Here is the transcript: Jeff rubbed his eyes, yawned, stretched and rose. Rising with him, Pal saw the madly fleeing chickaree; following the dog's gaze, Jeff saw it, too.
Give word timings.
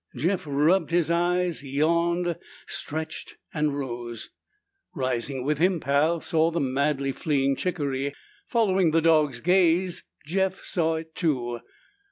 Jeff 0.15 0.45
rubbed 0.47 0.89
his 0.89 1.11
eyes, 1.11 1.61
yawned, 1.63 2.35
stretched 2.65 3.37
and 3.53 3.77
rose. 3.77 4.31
Rising 4.95 5.45
with 5.45 5.59
him, 5.59 5.79
Pal 5.79 6.21
saw 6.21 6.49
the 6.49 6.59
madly 6.59 7.11
fleeing 7.11 7.55
chickaree; 7.55 8.11
following 8.47 8.89
the 8.89 9.01
dog's 9.03 9.41
gaze, 9.41 10.03
Jeff 10.25 10.63
saw 10.63 10.95
it, 10.95 11.13
too. 11.13 11.59